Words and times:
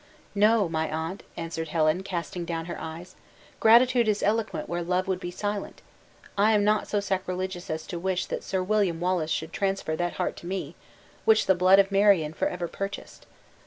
"No, 0.33 0.67
my 0.67 0.89
aunt," 0.91 1.21
answered 1.37 1.67
Helen, 1.67 2.01
casting 2.01 2.43
down 2.43 2.65
her 2.65 2.81
eyes; 2.81 3.13
"gratitude 3.59 4.07
is 4.07 4.23
eloquent 4.23 4.67
where 4.67 4.81
love 4.81 5.07
would 5.07 5.19
be 5.19 5.29
silent. 5.29 5.83
I 6.35 6.53
am 6.53 6.63
not 6.63 6.87
so 6.87 6.99
sacrilegious 6.99 7.69
as 7.69 7.85
to 7.85 7.99
wish 7.99 8.25
that 8.25 8.43
Sir 8.43 8.63
William 8.63 8.99
Wallace 8.99 9.29
should 9.29 9.53
transfer 9.53 9.95
that 9.95 10.13
heart 10.13 10.35
to 10.37 10.47
me, 10.47 10.73
which 11.23 11.45
the 11.45 11.53
blood 11.53 11.77
of 11.77 11.91
Marion 11.91 12.33
forever 12.33 12.67
purchased. 12.67 13.27